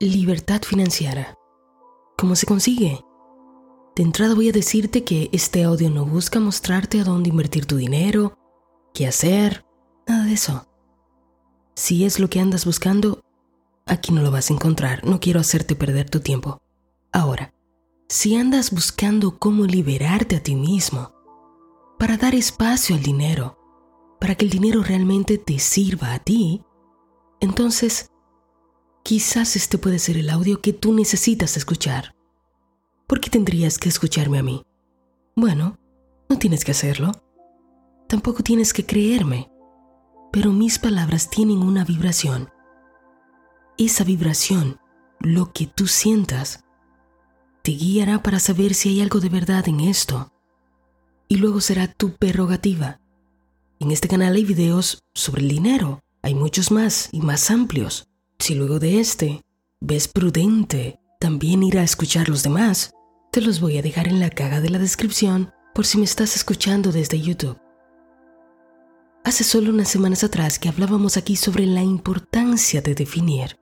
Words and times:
Libertad 0.00 0.62
financiera. 0.62 1.34
¿Cómo 2.16 2.36
se 2.36 2.46
consigue? 2.46 3.04
De 3.96 4.04
entrada 4.04 4.36
voy 4.36 4.48
a 4.48 4.52
decirte 4.52 5.02
que 5.02 5.28
este 5.32 5.64
audio 5.64 5.90
no 5.90 6.06
busca 6.06 6.38
mostrarte 6.38 7.00
a 7.00 7.04
dónde 7.04 7.30
invertir 7.30 7.66
tu 7.66 7.74
dinero, 7.74 8.38
qué 8.94 9.08
hacer, 9.08 9.66
nada 10.06 10.26
de 10.26 10.34
eso. 10.34 10.68
Si 11.74 12.04
es 12.04 12.20
lo 12.20 12.30
que 12.30 12.38
andas 12.38 12.64
buscando, 12.64 13.24
aquí 13.86 14.12
no 14.12 14.22
lo 14.22 14.30
vas 14.30 14.50
a 14.50 14.54
encontrar. 14.54 15.04
No 15.04 15.18
quiero 15.18 15.40
hacerte 15.40 15.74
perder 15.74 16.08
tu 16.08 16.20
tiempo. 16.20 16.62
Ahora, 17.10 17.52
si 18.08 18.36
andas 18.36 18.70
buscando 18.70 19.40
cómo 19.40 19.64
liberarte 19.64 20.36
a 20.36 20.42
ti 20.44 20.54
mismo, 20.54 21.12
para 21.98 22.16
dar 22.16 22.36
espacio 22.36 22.94
al 22.94 23.02
dinero, 23.02 23.58
para 24.20 24.36
que 24.36 24.44
el 24.44 24.52
dinero 24.52 24.84
realmente 24.84 25.38
te 25.38 25.58
sirva 25.58 26.14
a 26.14 26.20
ti, 26.20 26.62
entonces 27.40 28.12
Quizás 29.08 29.56
este 29.56 29.78
puede 29.78 29.98
ser 29.98 30.18
el 30.18 30.28
audio 30.28 30.60
que 30.60 30.74
tú 30.74 30.92
necesitas 30.92 31.56
escuchar. 31.56 32.14
¿Por 33.06 33.22
qué 33.22 33.30
tendrías 33.30 33.78
que 33.78 33.88
escucharme 33.88 34.38
a 34.38 34.42
mí? 34.42 34.66
Bueno, 35.34 35.78
no 36.28 36.38
tienes 36.38 36.62
que 36.62 36.72
hacerlo. 36.72 37.12
Tampoco 38.06 38.42
tienes 38.42 38.74
que 38.74 38.84
creerme. 38.84 39.50
Pero 40.30 40.52
mis 40.52 40.78
palabras 40.78 41.30
tienen 41.30 41.62
una 41.62 41.86
vibración. 41.86 42.50
Esa 43.78 44.04
vibración, 44.04 44.78
lo 45.20 45.54
que 45.54 45.66
tú 45.66 45.86
sientas, 45.86 46.64
te 47.62 47.70
guiará 47.70 48.22
para 48.22 48.40
saber 48.40 48.74
si 48.74 48.90
hay 48.90 49.00
algo 49.00 49.20
de 49.20 49.30
verdad 49.30 49.66
en 49.68 49.80
esto. 49.80 50.34
Y 51.28 51.36
luego 51.36 51.62
será 51.62 51.90
tu 51.90 52.12
prerrogativa. 52.12 53.00
En 53.80 53.90
este 53.90 54.06
canal 54.06 54.34
hay 54.34 54.44
videos 54.44 55.02
sobre 55.14 55.40
el 55.40 55.48
dinero. 55.48 56.00
Hay 56.20 56.34
muchos 56.34 56.70
más 56.70 57.08
y 57.10 57.22
más 57.22 57.50
amplios. 57.50 58.07
Si 58.38 58.54
luego 58.54 58.78
de 58.78 59.00
este 59.00 59.44
ves 59.80 60.08
prudente 60.08 61.00
también 61.20 61.62
ir 61.62 61.78
a 61.78 61.82
escuchar 61.82 62.28
los 62.28 62.42
demás, 62.42 62.92
te 63.32 63.40
los 63.40 63.60
voy 63.60 63.78
a 63.78 63.82
dejar 63.82 64.08
en 64.08 64.20
la 64.20 64.30
caja 64.30 64.60
de 64.60 64.70
la 64.70 64.78
descripción 64.78 65.52
por 65.74 65.86
si 65.86 65.98
me 65.98 66.04
estás 66.04 66.36
escuchando 66.36 66.92
desde 66.92 67.20
YouTube. 67.20 67.58
Hace 69.24 69.44
solo 69.44 69.70
unas 69.70 69.88
semanas 69.88 70.24
atrás 70.24 70.58
que 70.58 70.68
hablábamos 70.68 71.16
aquí 71.16 71.36
sobre 71.36 71.66
la 71.66 71.82
importancia 71.82 72.80
de 72.80 72.94
definir 72.94 73.58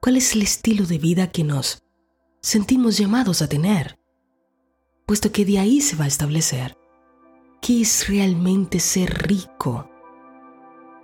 cuál 0.00 0.16
es 0.16 0.34
el 0.34 0.42
estilo 0.42 0.86
de 0.86 0.98
vida 0.98 1.32
que 1.32 1.42
nos 1.42 1.82
sentimos 2.40 2.96
llamados 2.96 3.42
a 3.42 3.48
tener, 3.48 3.98
puesto 5.06 5.32
que 5.32 5.44
de 5.44 5.58
ahí 5.58 5.80
se 5.80 5.96
va 5.96 6.04
a 6.04 6.08
establecer 6.08 6.76
qué 7.60 7.80
es 7.80 8.08
realmente 8.08 8.78
ser 8.78 9.26
rico, 9.26 9.89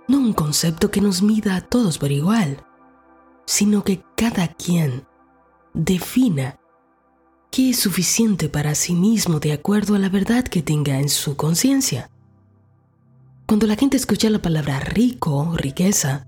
no 0.07 0.19
un 0.19 0.33
concepto 0.33 0.91
que 0.91 1.01
nos 1.01 1.21
mida 1.21 1.55
a 1.55 1.61
todos 1.61 1.97
por 1.97 2.11
igual, 2.11 2.63
sino 3.45 3.83
que 3.83 4.03
cada 4.15 4.47
quien 4.47 5.05
defina 5.73 6.59
qué 7.51 7.71
es 7.71 7.79
suficiente 7.79 8.49
para 8.49 8.75
sí 8.75 8.93
mismo 8.93 9.39
de 9.39 9.53
acuerdo 9.53 9.95
a 9.95 9.99
la 9.99 10.09
verdad 10.09 10.43
que 10.43 10.61
tenga 10.61 10.99
en 10.99 11.09
su 11.09 11.35
conciencia. 11.35 12.09
Cuando 13.47 13.65
la 13.67 13.75
gente 13.75 13.97
escucha 13.97 14.29
la 14.29 14.41
palabra 14.41 14.79
rico 14.79 15.35
o 15.35 15.55
riqueza, 15.55 16.27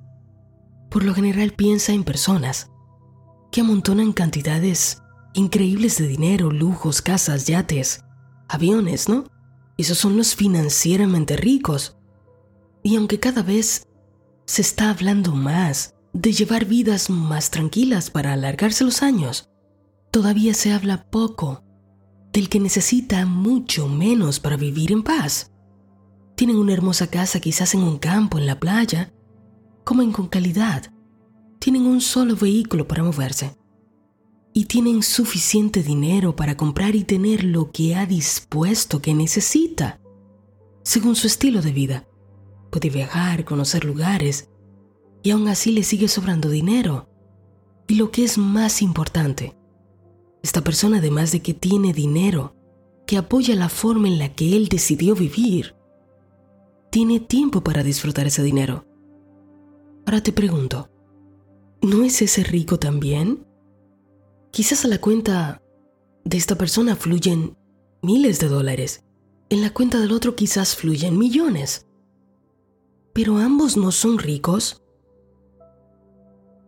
por 0.89 1.03
lo 1.03 1.14
general 1.14 1.52
piensa 1.52 1.91
en 1.91 2.03
personas 2.03 2.71
que 3.52 3.61
amontonan 3.61 4.14
cantidades 4.14 5.02
increíbles 5.33 5.97
de 5.97 6.08
dinero, 6.08 6.52
lujos, 6.52 7.02
casas, 7.02 7.45
yates, 7.45 8.03
aviones, 8.47 9.09
¿no? 9.09 9.25
Esos 9.77 9.97
son 9.97 10.17
los 10.17 10.36
financieramente 10.36 11.36
ricos. 11.36 11.98
Y 12.83 12.95
aunque 12.95 13.19
cada 13.19 13.44
vez 13.44 13.88
se 14.45 14.61
está 14.61 14.89
hablando 14.89 15.33
más 15.33 15.95
de 16.13 16.31
llevar 16.31 16.66
vidas 16.66 17.09
más 17.09 17.52
tranquilas 17.52 18.09
para 18.09 18.33
alargarse 18.33 18.83
los 18.83 19.03
años, 19.03 19.49
todavía 20.11 20.53
se 20.53 20.71
habla 20.73 21.09
poco 21.09 21.63
del 22.33 22.49
que 22.49 22.59
necesita 22.59 23.25
mucho 23.25 23.88
menos 23.88 24.39
para 24.39 24.58
vivir 24.58 24.92
en 24.92 25.03
paz. 25.03 25.52
Tienen 26.36 26.58
una 26.58 26.73
hermosa 26.73 27.08
casa 27.08 27.39
quizás 27.39 27.73
en 27.73 27.83
un 27.83 27.98
campo, 27.98 28.37
en 28.37 28.45
la 28.45 28.59
playa, 28.59 29.14
comen 29.83 30.11
con 30.11 30.27
calidad, 30.27 30.92
tienen 31.59 31.86
un 31.86 32.02
solo 32.02 32.36
vehículo 32.36 32.87
para 32.87 33.03
moverse 33.03 33.55
y 34.53 34.65
tienen 34.65 35.03
suficiente 35.03 35.83
dinero 35.83 36.36
para 36.36 36.58
comprar 36.58 36.95
y 36.95 37.03
tener 37.03 37.43
lo 37.43 37.71
que 37.71 37.95
ha 37.95 38.05
dispuesto 38.05 39.02
que 39.02 39.14
necesita, 39.14 39.99
según 40.83 41.15
su 41.15 41.27
estilo 41.27 41.61
de 41.61 41.71
vida. 41.71 42.08
Puede 42.69 42.89
viajar, 42.89 43.45
conocer 43.45 43.85
lugares, 43.85 44.49
y 45.23 45.31
aún 45.31 45.47
así 45.47 45.71
le 45.71 45.83
sigue 45.83 46.07
sobrando 46.07 46.49
dinero. 46.49 47.09
Y 47.87 47.95
lo 47.95 48.11
que 48.11 48.23
es 48.23 48.37
más 48.37 48.81
importante, 48.81 49.57
esta 50.43 50.61
persona 50.61 50.99
además 50.99 51.31
de 51.31 51.41
que 51.41 51.53
tiene 51.53 51.93
dinero, 51.93 52.55
que 53.08 53.17
apoya 53.17 53.55
la 53.55 53.69
forma 53.69 54.08
en 54.08 54.19
la 54.19 54.33
que 54.35 54.55
él 54.55 54.67
decidió 54.67 55.15
vivir, 55.15 55.75
tiene 56.91 57.19
tiempo 57.19 57.61
para 57.63 57.83
disfrutar 57.83 58.27
ese 58.27 58.43
dinero. 58.43 58.85
Ahora 60.05 60.21
te 60.21 60.31
pregunto, 60.31 60.89
¿no 61.81 62.03
es 62.03 62.21
ese 62.21 62.43
rico 62.43 62.79
también? 62.79 63.45
Quizás 64.52 64.85
a 64.85 64.87
la 64.87 64.99
cuenta 64.99 65.61
de 66.23 66.37
esta 66.37 66.55
persona 66.55 66.95
fluyen 66.95 67.58
miles 68.02 68.39
de 68.39 68.47
dólares, 68.47 69.03
en 69.49 69.61
la 69.61 69.71
cuenta 69.71 69.99
del 69.99 70.11
otro 70.11 70.35
quizás 70.35 70.75
fluyen 70.75 71.17
millones. 71.17 71.87
Pero 73.14 73.37
ambos 73.37 73.77
no 73.77 73.92
son 73.92 74.20
ricos. 74.20 74.83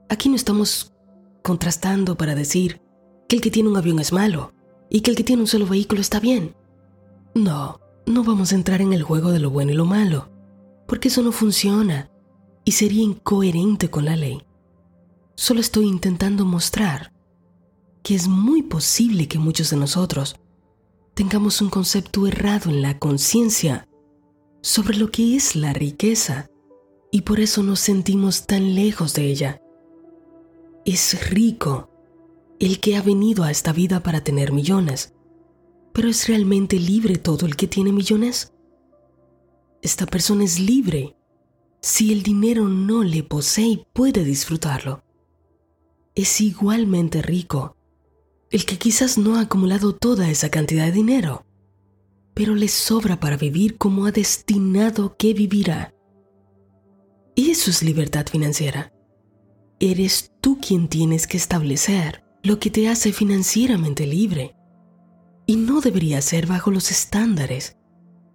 Aquí 0.09 0.29
no 0.29 0.35
estamos 0.35 0.93
contrastando 1.41 2.17
para 2.17 2.35
decir 2.35 2.81
que 3.27 3.35
el 3.37 3.41
que 3.41 3.51
tiene 3.51 3.69
un 3.69 3.77
avión 3.77 3.99
es 3.99 4.11
malo 4.11 4.53
y 4.89 5.01
que 5.01 5.11
el 5.11 5.17
que 5.17 5.23
tiene 5.23 5.43
un 5.43 5.47
solo 5.47 5.65
vehículo 5.65 6.01
está 6.01 6.19
bien. 6.19 6.55
No, 7.33 7.79
no 8.05 8.23
vamos 8.23 8.51
a 8.51 8.55
entrar 8.55 8.81
en 8.81 8.93
el 8.93 9.03
juego 9.03 9.31
de 9.31 9.39
lo 9.39 9.49
bueno 9.49 9.71
y 9.71 9.75
lo 9.75 9.85
malo, 9.85 10.29
porque 10.87 11.07
eso 11.07 11.21
no 11.21 11.31
funciona 11.31 12.11
y 12.65 12.73
sería 12.73 13.03
incoherente 13.03 13.89
con 13.89 14.05
la 14.05 14.15
ley. 14.15 14.43
Solo 15.35 15.61
estoy 15.61 15.87
intentando 15.87 16.45
mostrar 16.45 17.13
que 18.03 18.15
es 18.15 18.27
muy 18.27 18.63
posible 18.63 19.27
que 19.27 19.39
muchos 19.39 19.69
de 19.69 19.77
nosotros 19.77 20.35
tengamos 21.13 21.61
un 21.61 21.69
concepto 21.69 22.27
errado 22.27 22.69
en 22.69 22.81
la 22.81 22.99
conciencia 22.99 23.87
sobre 24.61 24.97
lo 24.97 25.11
que 25.11 25.35
es 25.35 25.55
la 25.55 25.73
riqueza 25.73 26.49
y 27.11 27.21
por 27.21 27.39
eso 27.39 27.63
nos 27.63 27.79
sentimos 27.79 28.45
tan 28.47 28.75
lejos 28.75 29.13
de 29.13 29.25
ella. 29.25 29.61
Es 30.85 31.29
rico 31.29 31.89
el 32.59 32.79
que 32.79 32.95
ha 32.95 33.01
venido 33.01 33.43
a 33.43 33.51
esta 33.51 33.73
vida 33.73 34.01
para 34.03 34.23
tener 34.23 34.51
millones, 34.51 35.13
pero 35.93 36.07
¿es 36.09 36.27
realmente 36.27 36.79
libre 36.79 37.17
todo 37.17 37.45
el 37.45 37.55
que 37.55 37.67
tiene 37.67 37.91
millones? 37.91 38.53
Esta 39.81 40.05
persona 40.05 40.43
es 40.43 40.59
libre 40.59 41.15
si 41.81 42.13
el 42.13 42.21
dinero 42.21 42.69
no 42.69 43.03
le 43.03 43.23
posee 43.23 43.67
y 43.67 43.85
puede 43.93 44.23
disfrutarlo. 44.23 45.03
Es 46.13 46.39
igualmente 46.39 47.21
rico 47.21 47.75
el 48.51 48.65
que 48.65 48.77
quizás 48.77 49.17
no 49.17 49.37
ha 49.37 49.41
acumulado 49.41 49.95
toda 49.95 50.29
esa 50.29 50.49
cantidad 50.49 50.85
de 50.85 50.91
dinero, 50.91 51.45
pero 52.33 52.55
le 52.55 52.67
sobra 52.67 53.19
para 53.19 53.37
vivir 53.37 53.77
como 53.77 54.05
ha 54.05 54.11
destinado 54.11 55.15
que 55.17 55.33
vivirá. 55.33 55.93
Y 57.35 57.51
eso 57.51 57.71
es 57.71 57.83
libertad 57.83 58.25
financiera 58.27 58.91
eres 59.81 60.31
tú 60.41 60.59
quien 60.59 60.87
tienes 60.87 61.25
que 61.25 61.37
establecer 61.37 62.23
lo 62.43 62.59
que 62.59 62.69
te 62.69 62.87
hace 62.87 63.11
financieramente 63.11 64.05
libre. 64.05 64.55
Y 65.47 65.55
no 65.55 65.81
debería 65.81 66.21
ser 66.21 66.45
bajo 66.45 66.69
los 66.69 66.91
estándares 66.91 67.77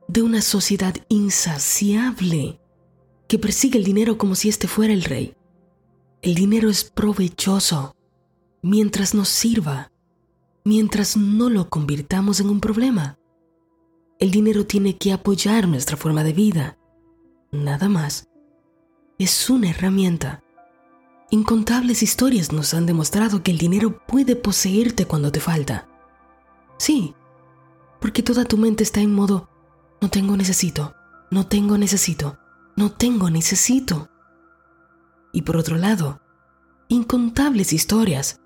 de 0.09 0.23
una 0.23 0.43
sociedad 0.43 0.95
insaciable 1.09 2.61
que 3.29 3.39
persigue 3.39 3.79
el 3.79 3.85
dinero 3.85 4.19
como 4.19 4.35
si 4.35 4.49
éste 4.49 4.67
fuera 4.67 4.93
el 4.93 5.05
rey. 5.05 5.35
El 6.21 6.35
dinero 6.35 6.69
es 6.69 6.85
provechoso 6.85 7.95
mientras 8.61 9.15
nos 9.15 9.29
sirva, 9.29 9.93
mientras 10.65 11.17
no 11.17 11.49
lo 11.49 11.69
convirtamos 11.69 12.41
en 12.41 12.51
un 12.51 12.61
problema. 12.61 13.19
El 14.19 14.31
dinero 14.31 14.67
tiene 14.67 14.97
que 14.97 15.13
apoyar 15.13 15.69
nuestra 15.69 15.97
forma 15.97 16.25
de 16.25 16.33
vida. 16.33 16.79
Nada 17.53 17.89
más. 17.89 18.29
Es 19.19 19.49
una 19.49 19.71
herramienta 19.71 20.43
Incontables 21.31 22.05
historias 22.05 22.53
nos 22.53 22.73
han 22.73 22.87
demostrado 22.87 23.43
que 23.43 23.51
el 23.51 23.59
dinero 23.59 23.99
puede 24.07 24.37
poseerte 24.37 25.07
cuando 25.07 25.33
te 25.33 25.41
falta. 25.41 25.89
Sí, 26.79 27.17
porque 28.01 28.23
toda 28.23 28.45
tu 28.45 28.57
mente 28.57 28.85
está 28.85 29.01
en 29.01 29.13
modo, 29.13 29.49
no 30.01 30.09
tengo 30.09 30.37
necesito, 30.37 30.95
no 31.33 31.49
tengo 31.49 31.79
necesito, 31.79 32.39
no 32.77 32.93
tengo 32.93 33.29
necesito. 33.29 34.09
Y 35.33 35.43
por 35.43 35.57
otro 35.57 35.77
lado, 35.77 36.21
incontables 36.87 37.73
historias 37.73 38.41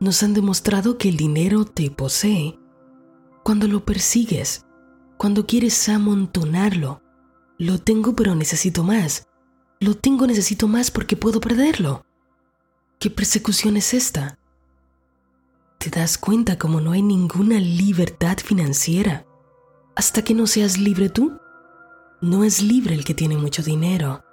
nos 0.00 0.20
han 0.24 0.34
demostrado 0.34 0.98
que 0.98 1.10
el 1.10 1.16
dinero 1.16 1.64
te 1.64 1.88
posee 1.92 2.58
cuando 3.44 3.68
lo 3.68 3.84
persigues, 3.84 4.66
cuando 5.16 5.46
quieres 5.46 5.88
amontonarlo. 5.88 7.02
Lo 7.58 7.78
tengo 7.78 8.14
pero 8.14 8.34
necesito 8.34 8.82
más. 8.82 9.26
Lo 9.80 9.96
tengo 9.96 10.26
necesito 10.26 10.68
más 10.68 10.90
porque 10.90 11.16
puedo 11.16 11.40
perderlo. 11.40 12.04
¿Qué 12.98 13.10
persecución 13.10 13.76
es 13.76 13.94
esta? 13.94 14.38
¿Te 15.78 15.90
das 15.90 16.16
cuenta 16.16 16.58
como 16.58 16.80
no 16.80 16.92
hay 16.92 17.02
ninguna 17.02 17.60
libertad 17.60 18.38
financiera 18.38 19.26
hasta 19.94 20.22
que 20.22 20.34
no 20.34 20.46
seas 20.46 20.78
libre 20.78 21.10
tú? 21.10 21.38
No 22.20 22.44
es 22.44 22.62
libre 22.62 22.94
el 22.94 23.04
que 23.04 23.14
tiene 23.14 23.36
mucho 23.36 23.62
dinero. 23.62 24.24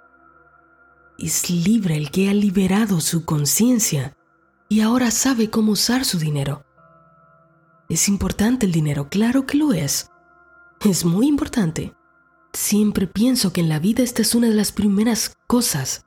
Es 1.18 1.50
libre 1.50 1.96
el 1.96 2.10
que 2.10 2.30
ha 2.30 2.34
liberado 2.34 3.00
su 3.00 3.24
conciencia 3.24 4.16
y 4.68 4.80
ahora 4.80 5.10
sabe 5.10 5.50
cómo 5.50 5.72
usar 5.72 6.06
su 6.06 6.18
dinero. 6.18 6.64
¿Es 7.90 8.08
importante 8.08 8.64
el 8.64 8.72
dinero? 8.72 9.10
Claro 9.10 9.44
que 9.44 9.58
lo 9.58 9.74
es. 9.74 10.08
Es 10.84 11.04
muy 11.04 11.28
importante. 11.28 11.94
Siempre 12.52 13.06
pienso 13.06 13.52
que 13.52 13.60
en 13.60 13.68
la 13.68 13.78
vida 13.78 14.02
esta 14.02 14.20
es 14.20 14.34
una 14.34 14.48
de 14.48 14.54
las 14.54 14.72
primeras 14.72 15.36
cosas 15.46 16.06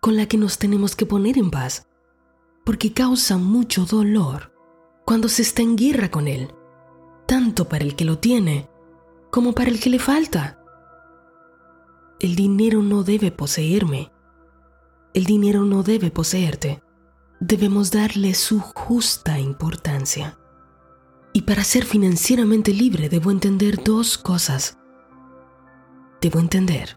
con 0.00 0.16
la 0.16 0.24
que 0.26 0.38
nos 0.38 0.56
tenemos 0.56 0.96
que 0.96 1.04
poner 1.04 1.36
en 1.36 1.50
paz, 1.50 1.86
porque 2.64 2.94
causa 2.94 3.36
mucho 3.36 3.84
dolor 3.84 4.54
cuando 5.04 5.28
se 5.28 5.42
está 5.42 5.60
en 5.60 5.76
guerra 5.76 6.10
con 6.10 6.28
él, 6.28 6.50
tanto 7.26 7.68
para 7.68 7.84
el 7.84 7.94
que 7.94 8.06
lo 8.06 8.18
tiene 8.18 8.70
como 9.30 9.52
para 9.52 9.68
el 9.68 9.80
que 9.80 9.90
le 9.90 9.98
falta. 9.98 10.64
El 12.18 12.36
dinero 12.36 12.82
no 12.82 13.02
debe 13.02 13.30
poseerme. 13.30 14.10
El 15.12 15.24
dinero 15.24 15.64
no 15.64 15.82
debe 15.82 16.10
poseerte. 16.10 16.82
Debemos 17.38 17.90
darle 17.90 18.32
su 18.32 18.60
justa 18.60 19.38
importancia. 19.38 20.38
Y 21.36 21.42
para 21.42 21.64
ser 21.64 21.84
financieramente 21.84 22.72
libre 22.72 23.10
debo 23.10 23.30
entender 23.30 23.84
dos 23.84 24.16
cosas. 24.16 24.78
Debo 26.18 26.40
entender 26.40 26.96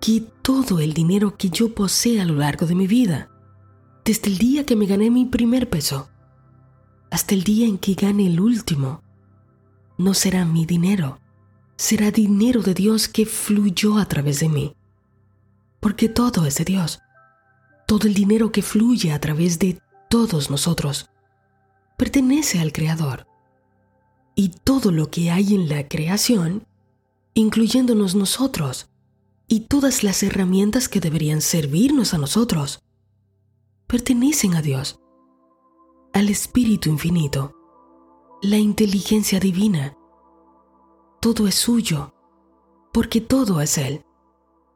que 0.00 0.22
todo 0.42 0.80
el 0.80 0.92
dinero 0.92 1.36
que 1.36 1.48
yo 1.48 1.76
posea 1.76 2.22
a 2.22 2.24
lo 2.24 2.34
largo 2.34 2.66
de 2.66 2.74
mi 2.74 2.88
vida, 2.88 3.30
desde 4.04 4.30
el 4.30 4.38
día 4.38 4.66
que 4.66 4.74
me 4.74 4.86
gané 4.86 5.10
mi 5.10 5.26
primer 5.26 5.70
peso 5.70 6.10
hasta 7.12 7.36
el 7.36 7.44
día 7.44 7.68
en 7.68 7.78
que 7.78 7.94
gane 7.94 8.26
el 8.26 8.40
último, 8.40 9.00
no 9.96 10.12
será 10.12 10.44
mi 10.44 10.66
dinero, 10.66 11.20
será 11.76 12.10
dinero 12.10 12.62
de 12.62 12.74
Dios 12.74 13.06
que 13.06 13.26
fluyó 13.26 13.96
a 13.96 14.06
través 14.06 14.40
de 14.40 14.48
mí. 14.48 14.74
Porque 15.78 16.08
todo 16.08 16.46
es 16.46 16.56
de 16.56 16.64
Dios. 16.64 16.98
Todo 17.86 18.08
el 18.08 18.14
dinero 18.14 18.50
que 18.50 18.62
fluye 18.62 19.12
a 19.12 19.20
través 19.20 19.60
de 19.60 19.80
todos 20.08 20.50
nosotros 20.50 21.11
pertenece 22.02 22.58
al 22.58 22.72
Creador. 22.72 23.28
Y 24.34 24.48
todo 24.48 24.90
lo 24.90 25.08
que 25.08 25.30
hay 25.30 25.54
en 25.54 25.68
la 25.68 25.86
creación, 25.86 26.66
incluyéndonos 27.32 28.16
nosotros, 28.16 28.90
y 29.46 29.60
todas 29.60 30.02
las 30.02 30.24
herramientas 30.24 30.88
que 30.88 30.98
deberían 30.98 31.40
servirnos 31.40 32.12
a 32.12 32.18
nosotros, 32.18 32.82
pertenecen 33.86 34.56
a 34.56 34.62
Dios, 34.62 34.98
al 36.12 36.28
Espíritu 36.28 36.90
Infinito, 36.90 37.54
la 38.42 38.58
inteligencia 38.58 39.38
divina. 39.38 39.96
Todo 41.20 41.46
es 41.46 41.54
suyo, 41.54 42.12
porque 42.92 43.20
todo 43.20 43.60
es 43.60 43.78
Él. 43.78 44.04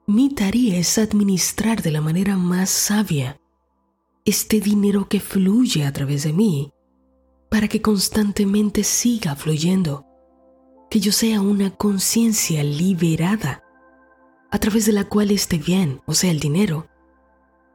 Mi 0.06 0.28
tarea 0.28 0.78
es 0.78 0.96
administrar 0.96 1.82
de 1.82 1.90
la 1.90 2.00
manera 2.00 2.36
más 2.36 2.70
sabia 2.70 3.40
este 4.24 4.60
dinero 4.60 5.08
que 5.08 5.18
fluye 5.18 5.84
a 5.84 5.92
través 5.92 6.22
de 6.22 6.32
mí 6.32 6.72
para 7.56 7.68
que 7.68 7.80
constantemente 7.80 8.84
siga 8.84 9.34
fluyendo, 9.34 10.04
que 10.90 11.00
yo 11.00 11.10
sea 11.10 11.40
una 11.40 11.70
conciencia 11.70 12.62
liberada, 12.62 13.64
a 14.50 14.58
través 14.58 14.84
de 14.84 14.92
la 14.92 15.04
cual 15.04 15.30
este 15.30 15.56
bien, 15.56 16.02
o 16.04 16.12
sea, 16.12 16.30
el 16.30 16.38
dinero, 16.38 16.86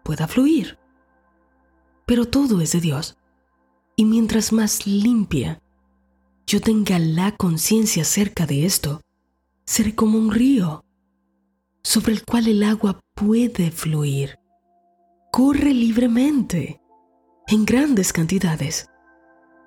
pueda 0.04 0.28
fluir. 0.28 0.78
Pero 2.06 2.26
todo 2.26 2.62
es 2.62 2.74
de 2.74 2.80
Dios, 2.80 3.18
y 3.96 4.06
mientras 4.06 4.54
más 4.54 4.86
limpia 4.86 5.64
yo 6.46 6.62
tenga 6.62 7.00
la 7.00 7.36
conciencia 7.36 8.04
cerca 8.04 8.46
de 8.46 8.68
esto, 8.68 9.02
seré 9.66 9.96
como 9.96 10.20
un 10.20 10.32
río 10.32 10.86
sobre 11.82 12.14
el 12.14 12.24
cual 12.24 12.48
el 12.48 12.62
agua 12.62 13.00
puede 13.16 13.72
fluir. 13.72 14.38
Corre 15.32 15.74
libremente, 15.74 16.80
en 17.48 17.66
grandes 17.66 18.14
cantidades, 18.14 18.91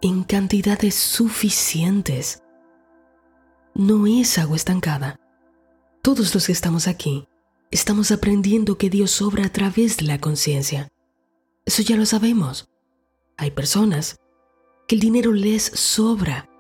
en 0.05 0.23
cantidades 0.23 0.95
suficientes. 0.95 2.43
No 3.75 4.07
es 4.07 4.37
agua 4.37 4.57
estancada. 4.57 5.19
Todos 6.03 6.35
los 6.35 6.45
que 6.45 6.53
estamos 6.53 6.89
aquí 6.89 7.27
estamos 7.71 8.11
aprendiendo 8.11 8.77
que 8.77 8.91
Dios 8.91 9.23
obra 9.23 9.47
a 9.47 9.49
través 9.49 9.97
de 9.97 10.05
la 10.05 10.21
conciencia. 10.21 10.93
Eso 11.65 11.81
ya 11.81 11.97
lo 11.97 12.05
sabemos. 12.05 12.69
Hay 13.39 13.53
personas 13.53 14.21
que 14.87 14.97
el 14.97 15.01
dinero 15.01 15.33
les 15.33 15.63
sobra 15.63 16.51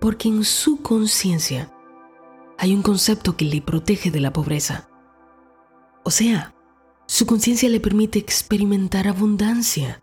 porque 0.00 0.28
en 0.28 0.42
su 0.42 0.80
conciencia 0.80 1.70
hay 2.56 2.74
un 2.74 2.80
concepto 2.80 3.36
que 3.36 3.44
le 3.44 3.60
protege 3.60 4.10
de 4.10 4.20
la 4.20 4.32
pobreza. 4.32 4.88
O 6.02 6.10
sea, 6.10 6.54
su 7.04 7.26
conciencia 7.26 7.68
le 7.68 7.80
permite 7.80 8.18
experimentar 8.18 9.06
abundancia 9.06 10.02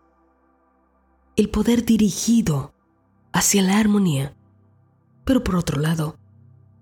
el 1.37 1.49
poder 1.49 1.85
dirigido 1.85 2.73
hacia 3.31 3.61
la 3.61 3.77
armonía. 3.77 4.35
Pero 5.23 5.43
por 5.43 5.55
otro 5.55 5.79
lado, 5.79 6.17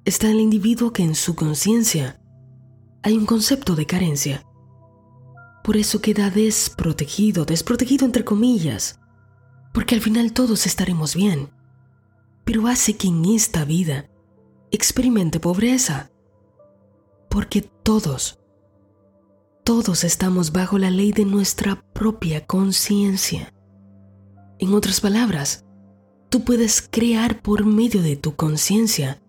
está 0.06 0.31
el 0.31 0.40
individuo 0.40 0.94
que 0.94 1.04
en 1.04 1.13
su 1.13 1.36
conciencia 1.36 2.22
hay 3.04 3.18
un 3.18 3.25
concepto 3.25 3.75
de 3.75 3.86
carencia. 3.86 4.46
Por 5.62 5.75
eso 5.75 6.00
queda 6.00 6.30
desprotegido, 6.30 7.44
desprotegido 7.44 8.06
entre 8.06 8.24
comillas, 8.24 9.00
porque 9.74 9.94
al 9.94 10.02
final 10.02 10.31
todos 10.31 10.66
estaremos 10.66 11.16
bien, 11.16 11.50
pero 12.46 12.68
hace 12.68 12.96
que 12.96 13.08
en 13.08 13.25
esta 13.25 13.66
vida 13.66 14.10
experimente 14.72 15.42
pobreza, 15.42 16.12
porque 17.30 17.62
todos, 17.62 18.40
todos 19.66 20.06
estamos 20.06 20.54
bajo 20.54 20.78
la 20.78 20.92
ley 20.92 21.12
de 21.12 21.25
nuestra 21.25 21.84
propia 21.92 22.46
conciencia. 22.46 23.55
En 24.60 24.74
otras 24.74 25.02
palabras, 25.02 25.66
tú 26.30 26.44
puedes 26.44 26.81
crear 26.81 27.42
por 27.42 27.66
medio 27.66 28.02
de 28.02 28.16
tu 28.16 28.36
conciencia 28.36 29.22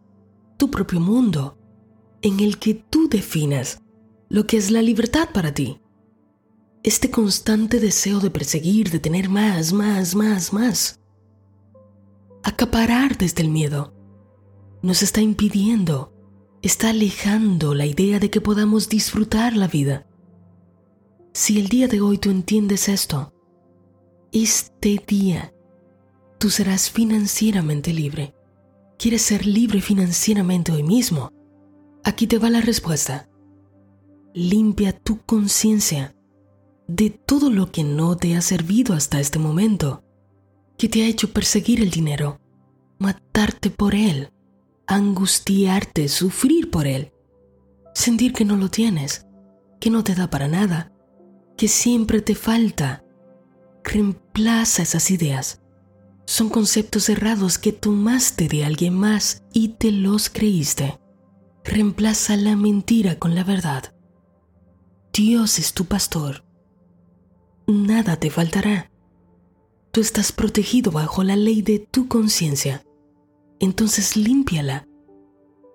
tu 0.57 0.71
propio 0.71 1.01
mundo 1.01 1.59
en 2.23 2.41
el 2.41 2.59
que 2.59 2.75
tú 2.75 3.09
definas 3.09 3.83
lo 4.29 4.47
que 4.47 4.57
es 4.57 4.71
la 4.71 4.83
libertad 4.83 5.29
para 5.33 5.53
ti. 5.53 5.81
Este 6.83 7.11
constante 7.11 7.81
deseo 7.81 8.21
de 8.21 8.31
perseguir, 8.31 8.91
de 8.91 8.99
tener 8.99 9.29
más, 9.29 9.73
más, 9.73 10.15
más, 10.15 10.53
más. 10.53 11.01
Acaparar 12.43 13.19
desde 13.19 13.43
el 13.43 13.51
miedo 13.51 13.93
nos 14.83 15.03
está 15.03 15.21
impidiendo, 15.21 16.13
está 16.63 16.91
alejando 16.91 17.75
la 17.75 17.87
idea 17.87 18.21
de 18.21 18.31
que 18.31 18.41
podamos 18.41 18.89
disfrutar 18.89 19.57
la 19.57 19.67
vida. 19.67 20.07
Si 21.33 21.59
el 21.59 21.69
día 21.69 21.89
de 21.89 22.01
hoy 22.01 22.19
tú 22.19 22.31
entiendes 22.31 22.89
esto, 22.89 23.33
este 24.43 25.03
día 25.07 25.55
tú 26.39 26.51
serás 26.51 26.91
financieramente 26.91 27.93
libre. 27.93 28.35
¿Quieres 28.99 29.23
ser 29.23 29.47
libre 29.47 29.81
financieramente 29.81 30.73
hoy 30.73 30.83
mismo? 30.83 31.31
Aquí 32.05 32.27
te 32.27 32.39
va 32.39 32.51
la 32.51 32.61
respuesta. 32.61 33.29
Limpia 34.35 34.93
tu 34.93 35.23
conciencia 35.23 36.15
de 36.87 37.11
todo 37.11 37.51
lo 37.51 37.73
que 37.73 37.83
no 37.83 38.17
te 38.17 38.37
ha 38.37 38.43
servido 38.43 38.95
hasta 38.95 39.21
este 39.21 39.39
momento, 39.39 40.05
que 40.77 40.89
te 40.89 41.03
ha 41.03 41.07
hecho 41.07 41.33
perseguir 41.33 41.81
el 41.81 41.91
dinero, 41.91 42.39
matarte 42.99 43.71
por 43.71 43.95
él, 43.95 44.31
angustiarte, 44.87 46.09
sufrir 46.09 46.71
por 46.71 46.87
él, 46.87 47.13
sentir 47.95 48.35
que 48.35 48.45
no 48.45 48.57
lo 48.57 48.69
tienes, 48.69 49.27
que 49.81 49.91
no 49.91 50.05
te 50.05 50.15
da 50.15 50.29
para 50.29 50.47
nada, 50.47 50.93
que 51.57 51.69
siempre 51.69 52.21
te 52.21 52.35
falta, 52.35 53.06
Reemplaza 53.87 54.83
esas 54.83 55.13
ideas. 55.13 55.63
Son 56.27 56.49
conceptos 56.49 57.09
errados 57.09 57.57
que 57.57 57.73
tomaste 57.73 58.49
de 58.49 58.65
alguien 58.65 58.95
más 58.95 59.45
y 59.53 59.69
te 59.69 59.93
los 59.93 60.29
creíste. 60.29 60.99
Reemplaza 61.65 62.37
la 62.37 62.57
mentira 62.57 63.19
con 63.21 63.37
la 63.37 63.45
verdad. 63.45 63.95
Dios 65.13 65.61
es 65.61 65.73
tu 65.73 65.85
pastor. 65.85 66.45
Nada 67.69 68.17
te 68.17 68.29
faltará. 68.29 68.91
Tú 69.93 70.01
estás 70.01 70.33
protegido 70.33 70.91
bajo 70.91 71.23
la 71.23 71.37
ley 71.37 71.63
de 71.63 71.79
tu 71.79 72.09
conciencia. 72.09 72.85
Entonces 73.61 74.17
límpiala. 74.17 74.89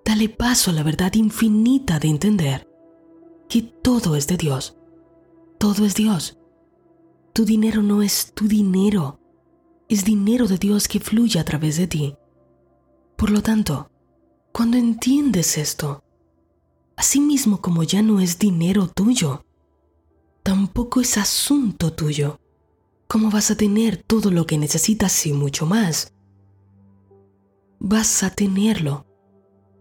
Dale 0.04 0.28
paso 0.28 0.72
a 0.72 0.74
la 0.74 0.84
verdad 0.84 1.14
infinita 1.14 1.98
de 1.98 2.10
entender 2.10 2.68
que 3.48 3.62
todo 3.62 4.18
es 4.18 4.28
de 4.28 4.36
Dios. 4.36 4.78
Todo 5.58 5.86
es 5.86 5.96
Dios. 5.96 6.41
Tu 7.34 7.46
dinero 7.46 7.82
no 7.82 8.02
es 8.02 8.34
tu 8.34 8.48
dinero, 8.48 9.20
es 9.88 10.04
dinero 10.04 10.48
de 10.48 10.58
Dios 10.58 10.88
que 10.88 11.00
fluye 11.00 11.40
a 11.40 11.46
través 11.46 11.78
de 11.78 11.88
ti. 11.88 12.16
Por 13.16 13.30
lo 13.30 13.42
tanto, 13.42 13.90
cuando 14.52 14.78
entiendes 14.78 15.58
esto, 15.58 16.04
así 16.96 17.20
mismo 17.20 17.62
como 17.62 17.84
ya 17.84 18.02
no 18.02 18.20
es 18.20 18.38
dinero 18.38 18.88
tuyo, 18.88 19.46
tampoco 20.44 21.02
es 21.02 21.18
asunto 21.18 21.94
tuyo. 21.94 22.40
¿Cómo 23.08 23.30
vas 23.30 23.52
a 23.52 23.56
tener 23.56 23.98
todo 23.98 24.32
lo 24.32 24.46
que 24.46 24.58
necesitas 24.58 25.26
y 25.26 25.34
mucho 25.34 25.66
más? 25.66 26.14
Vas 27.80 28.24
a 28.24 28.30
tenerlo, 28.30 29.06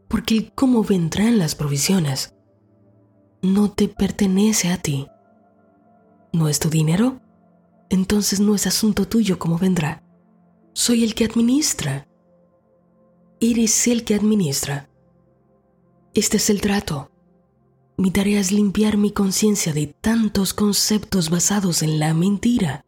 porque 0.09 0.52
cómo 0.54 0.83
vendrán 0.83 1.38
las 1.38 1.54
provisiones 1.54 2.35
no 3.42 3.71
te 3.71 3.88
pertenece 3.88 4.71
a 4.71 4.76
ti. 4.76 5.07
¿No 6.33 6.49
es 6.49 6.59
tu 6.59 6.69
dinero? 6.69 7.21
Entonces 7.90 8.40
no 8.40 8.54
es 8.54 8.66
asunto 8.66 9.06
tuyo 9.06 9.38
cómo 9.38 9.59
vendrá. 9.59 10.02
Soy 10.73 11.04
el 11.04 11.14
que 11.14 11.25
administra. 11.25 12.09
Eres 13.40 13.87
el 13.88 14.04
que 14.04 14.14
administra. 14.14 14.88
Este 16.14 16.38
es 16.38 16.50
el 16.50 16.61
trato. 16.61 17.11
Mi 17.97 18.11
tarea 18.11 18.40
es 18.40 18.52
limpiar 18.52 18.97
mi 18.97 19.11
conciencia 19.11 19.73
de 19.73 19.88
tantos 19.88 20.54
conceptos 20.54 21.28
basados 21.28 21.82
en 21.82 21.99
la 21.99 22.14
mentira 22.14 22.87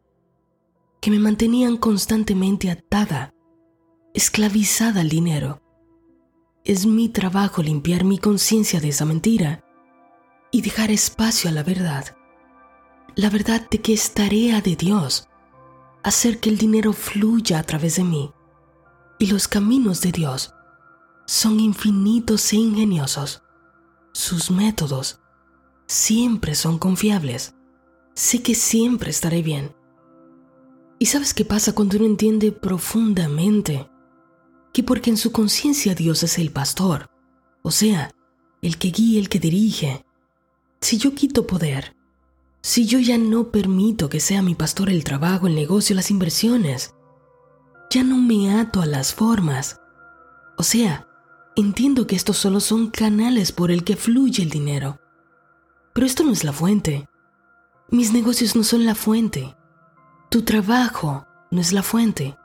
que 1.00 1.10
me 1.10 1.18
mantenían 1.18 1.76
constantemente 1.76 2.70
atada, 2.70 3.34
esclavizada 4.14 5.00
al 5.00 5.08
dinero. 5.08 5.60
Es 6.64 6.86
mi 6.86 7.08
trabajo 7.08 7.60
limpiar 7.60 8.04
mi 8.04 8.18
conciencia 8.18 8.80
de 8.80 8.90
esa 8.90 9.04
mentira 9.04 9.64
y 10.52 10.62
dejar 10.62 10.92
espacio 10.92 11.50
a 11.50 11.52
la 11.52 11.64
verdad. 11.64 12.16
La 13.14 13.28
verdad 13.28 13.68
de 13.68 13.80
que 13.82 13.92
es 13.92 14.14
tarea 14.14 14.62
de 14.62 14.74
Dios 14.74 15.28
hacer 16.02 16.40
que 16.40 16.48
el 16.48 16.56
dinero 16.56 16.94
fluya 16.94 17.58
a 17.58 17.62
través 17.62 17.96
de 17.96 18.04
mí. 18.04 18.32
Y 19.18 19.26
los 19.26 19.48
caminos 19.48 20.00
de 20.00 20.12
Dios 20.12 20.54
son 21.26 21.60
infinitos 21.60 22.52
e 22.54 22.56
ingeniosos. 22.56 23.42
Sus 24.14 24.50
métodos 24.50 25.20
siempre 25.86 26.54
son 26.54 26.78
confiables. 26.78 27.54
Sé 28.14 28.42
que 28.42 28.54
siempre 28.54 29.10
estaré 29.10 29.42
bien. 29.42 29.76
¿Y 30.98 31.06
sabes 31.06 31.34
qué 31.34 31.44
pasa 31.44 31.74
cuando 31.74 31.98
uno 31.98 32.06
entiende 32.06 32.50
profundamente 32.50 33.88
que 34.72 34.82
porque 34.82 35.10
en 35.10 35.18
su 35.18 35.32
conciencia 35.32 35.94
Dios 35.94 36.22
es 36.22 36.38
el 36.38 36.50
pastor, 36.50 37.10
o 37.60 37.70
sea, 37.70 38.10
el 38.62 38.78
que 38.78 38.88
guía, 38.88 39.20
el 39.20 39.28
que 39.28 39.38
dirige, 39.38 40.06
si 40.80 40.96
yo 40.96 41.14
quito 41.14 41.46
poder, 41.46 41.94
si 42.62 42.86
yo 42.86 43.00
ya 43.00 43.18
no 43.18 43.50
permito 43.50 44.08
que 44.08 44.20
sea 44.20 44.40
mi 44.40 44.54
pastor 44.54 44.88
el 44.88 45.02
trabajo, 45.02 45.48
el 45.48 45.54
negocio, 45.54 45.96
las 45.96 46.10
inversiones, 46.10 46.94
ya 47.90 48.04
no 48.04 48.16
me 48.16 48.54
ato 48.58 48.80
a 48.80 48.86
las 48.86 49.12
formas. 49.12 49.80
O 50.56 50.62
sea, 50.62 51.08
entiendo 51.56 52.06
que 52.06 52.14
estos 52.14 52.36
solo 52.36 52.60
son 52.60 52.90
canales 52.90 53.50
por 53.50 53.72
el 53.72 53.82
que 53.82 53.96
fluye 53.96 54.42
el 54.44 54.50
dinero. 54.50 55.00
Pero 55.92 56.06
esto 56.06 56.22
no 56.22 56.30
es 56.30 56.44
la 56.44 56.52
fuente. 56.52 57.08
Mis 57.90 58.12
negocios 58.12 58.54
no 58.54 58.62
son 58.62 58.86
la 58.86 58.94
fuente. 58.94 59.56
Tu 60.30 60.42
trabajo 60.42 61.26
no 61.50 61.60
es 61.60 61.72
la 61.72 61.82
fuente. 61.82 62.38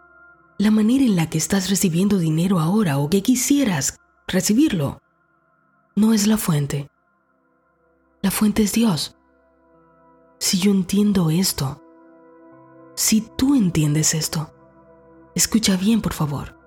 La 0.58 0.72
manera 0.72 1.06
en 1.06 1.16
la 1.16 1.30
que 1.30 1.38
estás 1.38 1.70
recibiendo 1.70 2.18
dinero 2.18 2.60
ahora 2.60 2.98
o 2.98 3.10
que 3.10 3.22
quisieras 3.22 4.00
recibirlo 4.28 5.00
no 5.96 6.12
es 6.14 6.26
la 6.26 6.38
fuente. 6.38 6.90
La 8.22 8.32
fuente 8.32 8.64
es 8.64 8.74
Dios. 8.74 9.17
Si 10.40 10.60
yo 10.60 10.72
entiendo 10.72 11.30
esto, 11.30 11.84
si 12.96 13.22
tú 13.22 13.56
entiendes 13.56 14.14
esto, 14.14 14.54
escucha 15.36 15.78
bien 15.78 16.02
por 16.02 16.14
favor. 16.14 16.58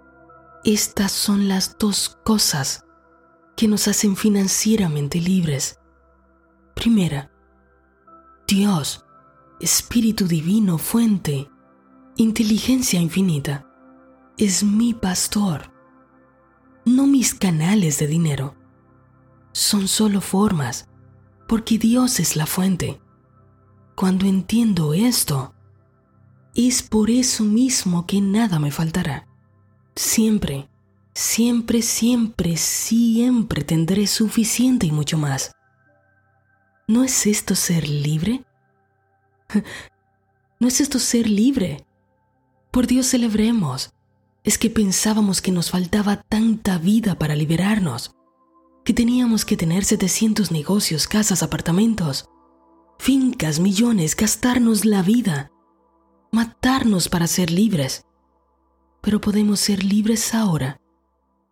Estas 0.64 1.12
son 1.12 1.48
las 1.48 1.78
dos 1.78 2.18
cosas 2.24 2.84
que 3.56 3.68
nos 3.68 3.88
hacen 3.88 4.16
financieramente 4.16 5.20
libres. 5.20 5.78
Primera, 6.74 7.30
Dios 8.46 9.04
Espíritu 9.60 10.26
Divino, 10.26 10.78
fuente, 10.78 11.50
inteligencia 12.16 12.98
infinita, 12.98 13.66
es 14.38 14.64
mi 14.64 14.94
pastor, 14.94 15.70
no 16.86 17.06
mis 17.06 17.34
canales 17.34 17.98
de 17.98 18.06
dinero. 18.06 18.54
Son 19.52 19.86
solo 19.86 20.22
formas, 20.22 20.88
porque 21.46 21.76
Dios 21.76 22.20
es 22.20 22.36
la 22.36 22.46
fuente. 22.46 23.02
Cuando 24.00 24.24
entiendo 24.24 24.94
esto, 24.94 25.52
es 26.54 26.82
por 26.82 27.10
eso 27.10 27.44
mismo 27.44 28.06
que 28.06 28.22
nada 28.22 28.58
me 28.58 28.70
faltará. 28.70 29.28
Siempre, 29.94 30.70
siempre, 31.12 31.82
siempre, 31.82 32.56
siempre 32.56 33.62
tendré 33.62 34.06
suficiente 34.06 34.86
y 34.86 34.90
mucho 34.90 35.18
más. 35.18 35.52
¿No 36.88 37.04
es 37.04 37.26
esto 37.26 37.54
ser 37.54 37.86
libre? 37.86 38.42
¿No 40.60 40.68
es 40.68 40.80
esto 40.80 40.98
ser 40.98 41.28
libre? 41.28 41.84
Por 42.70 42.86
Dios 42.86 43.06
celebremos. 43.06 43.92
Es 44.44 44.56
que 44.56 44.70
pensábamos 44.70 45.42
que 45.42 45.52
nos 45.52 45.70
faltaba 45.70 46.22
tanta 46.22 46.78
vida 46.78 47.18
para 47.18 47.36
liberarnos, 47.36 48.16
que 48.82 48.94
teníamos 48.94 49.44
que 49.44 49.58
tener 49.58 49.84
700 49.84 50.52
negocios, 50.52 51.06
casas, 51.06 51.42
apartamentos, 51.42 52.30
fincas, 53.00 53.58
millones, 53.58 54.14
gastarnos 54.14 54.84
la 54.84 55.02
vida, 55.02 55.50
matarnos 56.30 57.08
para 57.08 57.26
ser 57.26 57.50
libres. 57.50 58.06
Pero 59.00 59.20
podemos 59.20 59.60
ser 59.60 59.82
libres 59.82 60.34
ahora. 60.34 60.80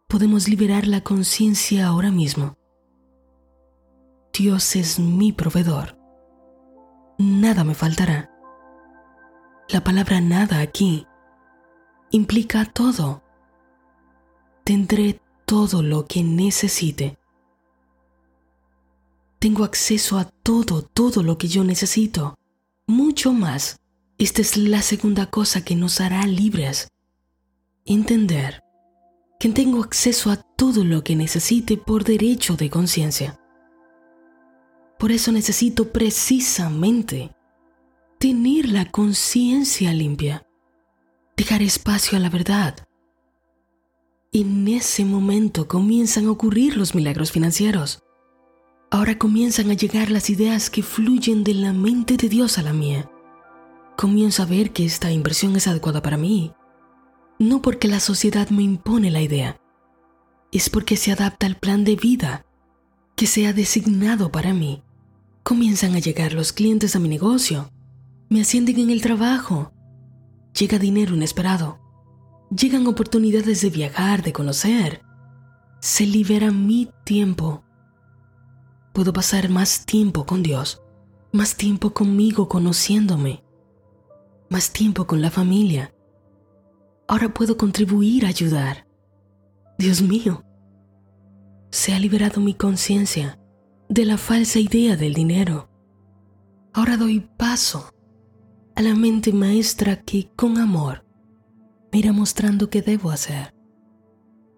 Podemos 0.07 0.49
liberar 0.49 0.87
la 0.87 1.03
conciencia 1.03 1.87
ahora 1.87 2.11
mismo. 2.11 2.57
Dios 4.33 4.77
es 4.77 4.99
mi 4.99 5.33
proveedor 5.33 5.99
nada 7.19 7.65
me 7.65 7.75
faltará. 7.75 8.31
La 9.69 9.83
palabra 9.83 10.21
nada 10.21 10.61
aquí 10.61 11.07
implica 12.11 12.65
todo. 12.65 13.23
Tendré 14.65 15.21
todo 15.45 15.83
lo 15.83 16.07
que 16.07 16.23
necesite. 16.23 17.18
Tengo 19.39 19.65
acceso 19.65 20.19
a 20.19 20.25
todo, 20.25 20.83
todo 20.83 21.23
lo 21.23 21.39
que 21.39 21.47
yo 21.47 21.63
necesito. 21.63 22.35
Mucho 22.87 23.33
más. 23.33 23.79
Esta 24.19 24.41
es 24.41 24.57
la 24.57 24.83
segunda 24.83 25.27
cosa 25.27 25.65
que 25.65 25.77
nos 25.77 26.01
hará 26.01 26.27
libres. 26.27 26.89
Entender 27.85 28.63
que 29.39 29.49
tengo 29.51 29.85
acceso 29.85 30.31
a 30.33 30.37
todo 30.37 30.83
lo 30.85 31.05
que 31.05 31.15
necesite 31.15 31.77
por 31.77 32.03
derecho 32.03 32.57
de 32.57 32.69
conciencia. 32.69 33.39
Por 34.99 35.13
eso 35.13 35.31
necesito 35.31 35.93
precisamente 35.93 37.31
tener 38.19 38.69
la 38.69 38.91
conciencia 38.91 39.93
limpia, 39.93 40.45
dejar 41.37 41.63
espacio 41.63 42.19
a 42.19 42.21
la 42.21 42.31
verdad. 42.31 42.75
En 44.33 44.67
ese 44.67 45.05
momento 45.05 45.69
comienzan 45.69 46.27
a 46.27 46.33
ocurrir 46.33 46.77
los 46.77 46.97
milagros 46.97 47.31
financieros. 47.31 48.03
Ahora 48.91 49.19
comienzan 49.19 49.71
a 49.71 49.75
llegar 49.75 50.11
las 50.11 50.31
ideas 50.31 50.71
que 50.71 50.83
fluyen 50.83 51.45
de 51.45 51.53
la 51.53 51.75
mente 51.75 52.17
de 52.17 52.29
Dios 52.29 52.57
a 52.57 52.63
la 52.63 52.73
mía. 52.73 53.11
Comienzo 53.97 54.43
a 54.43 54.47
ver 54.47 54.73
que 54.73 54.87
esta 54.87 55.13
inversión 55.13 55.57
es 55.57 55.67
adecuada 55.67 56.01
para 56.01 56.17
mí, 56.17 56.53
no 57.39 57.61
porque 57.61 57.87
la 57.87 58.01
sociedad 58.01 58.49
me 58.49 58.63
impone 58.63 59.11
la 59.11 59.21
idea, 59.21 59.61
es 60.53 60.71
porque 60.71 60.97
se 60.97 61.13
adapta 61.13 61.47
al 61.47 61.57
plan 61.57 61.85
de 61.85 61.97
vida 61.97 62.47
que 63.15 63.27
se 63.27 63.47
ha 63.47 63.53
designado 63.53 64.33
para 64.33 64.55
mí. 64.55 64.83
Comienzan 65.43 65.95
a 65.95 65.99
llegar 65.99 66.33
los 66.33 66.53
clientes 66.53 66.97
a 66.97 66.99
mi 66.99 67.09
negocio. 67.09 67.71
Me 68.29 68.41
ascienden 68.41 68.79
en 68.79 68.91
el 68.91 69.03
trabajo. 69.03 69.73
Llega 70.59 70.79
dinero 70.79 71.15
inesperado. 71.15 71.79
Llegan 72.51 72.87
oportunidades 72.87 73.61
de 73.61 73.71
viajar, 73.71 74.23
de 74.23 74.33
conocer. 74.33 75.03
Se 75.81 76.07
libera 76.07 76.51
mi 76.51 76.91
tiempo. 77.05 77.65
Puedo 78.99 79.13
pasar 79.13 79.49
más 79.49 79.87
tiempo 79.87 80.27
con 80.27 80.43
Dios, 80.43 80.83
más 81.31 81.55
tiempo 81.55 81.95
conmigo 81.95 82.49
conociéndome, 82.49 83.45
más 84.51 84.73
tiempo 84.73 85.07
con 85.07 85.23
la 85.23 85.31
familia. 85.31 85.95
Ahora 87.07 87.33
puedo 87.33 87.57
contribuir 87.57 88.27
a 88.27 88.31
ayudar. 88.31 88.89
Dios 89.79 90.03
mío, 90.03 90.45
se 91.71 91.95
ha 91.95 92.01
liberado 92.01 92.41
mi 92.41 92.55
conciencia 92.55 93.39
de 93.89 94.05
la 94.05 94.19
falsa 94.19 94.59
idea 94.59 94.97
del 94.97 95.15
dinero. 95.15 95.71
Ahora 96.73 96.97
doy 96.97 97.21
paso 97.21 97.95
a 98.75 98.83
la 98.83 98.97
mente 98.97 99.33
maestra 99.33 100.03
que 100.03 100.29
con 100.35 100.59
amor 100.59 101.05
me 101.93 102.01
irá 102.01 102.13
mostrando 102.13 102.69
qué 102.69 102.83
debo 102.83 103.13
hacer, 103.13 103.55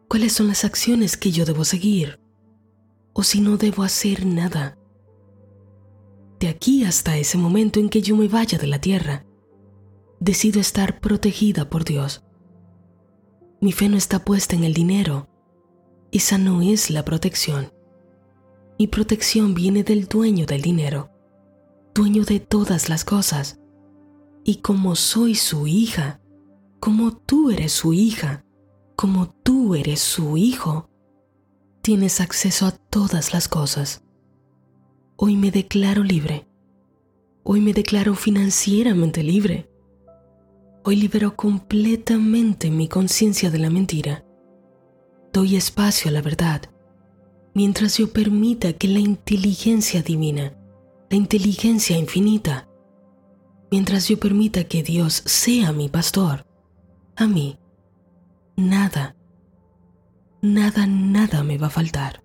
cuáles 0.09 0.33
son 0.33 0.49
las 0.49 0.65
acciones 0.65 1.19
que 1.19 1.31
yo 1.31 1.45
debo 1.45 1.67
seguir 1.67 2.20
o 3.13 3.23
si 3.23 3.41
no 3.41 3.57
debo 3.57 3.83
hacer 3.83 4.27
nada. 4.27 4.79
De 6.39 6.49
aquí 6.49 6.85
hasta 6.85 7.17
ese 7.17 7.39
momento 7.39 7.81
en 7.81 7.89
que 7.89 8.03
yo 8.03 8.17
me 8.17 8.29
vaya 8.29 8.59
de 8.59 8.67
la 8.67 8.81
tierra, 8.81 9.25
decido 10.21 10.61
estar 10.61 11.01
protegida 11.01 11.69
por 11.69 11.85
Dios. 11.85 12.25
Mi 13.61 13.73
fe 13.73 13.89
no 13.89 13.97
está 13.97 14.25
puesta 14.25 14.57
en 14.57 14.65
el 14.65 14.75
dinero, 14.75 15.29
esa 16.13 16.39
no 16.39 16.63
es 16.63 16.91
la 16.91 17.05
protección. 17.05 17.73
Mi 18.79 18.87
protección 18.87 19.55
viene 19.55 19.85
del 19.85 20.07
dueño 20.07 20.47
del 20.47 20.63
dinero. 20.63 21.11
dueño 21.95 22.25
de 22.25 22.41
todas 22.41 22.89
las 22.89 23.05
cosas. 23.05 23.61
Y 24.45 24.57
como 24.57 24.97
soy 24.97 25.35
su 25.35 25.67
hija, 25.67 26.21
como 26.81 27.17
tú 27.17 27.51
eres 27.51 27.73
su 27.73 27.93
hija, 27.93 28.45
como 28.97 29.29
tú 29.29 29.75
eres 29.75 30.01
su 30.01 30.37
hijo, 30.37 30.90
tienes 31.83 32.21
acceso 32.21 32.67
a 32.67 32.73
todas 32.73 33.33
las 33.33 33.49
cosas. 33.49 34.03
Hoy 35.17 35.37
me 35.37 35.51
declaro 35.51 36.03
libre. 36.03 36.47
Hoy 37.43 37.61
me 37.61 37.73
declaro 37.73 38.15
financieramente 38.15 39.23
libre. 39.23 39.71
Hoy 40.85 40.97
libero 40.97 41.37
completamente 41.37 42.71
mi 42.71 42.89
conciencia 42.89 43.51
de 43.51 43.59
la 43.59 43.71
mentira. 43.71 44.25
Doy 45.33 45.57
espacio 45.57 46.11
a 46.11 46.13
la 46.13 46.23
verdad, 46.23 46.63
mientras 47.55 47.99
yo 47.99 48.13
permita 48.13 48.73
que 48.73 48.89
la 48.89 48.99
inteligencia 48.99 50.03
divina, 50.03 50.55
la 51.09 51.17
inteligencia 51.17 51.97
infinita, 51.97 52.69
mientras 53.71 54.09
yo 54.09 54.19
permita 54.19 54.65
que 54.65 54.83
Dios 54.83 55.23
sea 55.27 55.73
mi 55.73 55.89
pastor, 55.89 56.47
a 57.17 57.27
mí, 57.27 57.59
nada, 58.57 59.17
nada, 60.43 60.87
nada 60.87 61.43
me 61.43 61.59
va 61.59 61.67
a 61.69 61.71
faltar. 61.71 62.23